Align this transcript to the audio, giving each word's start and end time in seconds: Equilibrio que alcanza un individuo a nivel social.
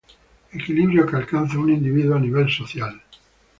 Equilibrio 0.51 1.05
que 1.05 1.15
alcanza 1.15 1.59
un 1.63 1.69
individuo 1.77 2.15
a 2.15 2.19
nivel 2.25 2.49
social. 2.49 2.93